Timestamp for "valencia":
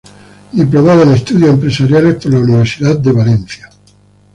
3.11-3.69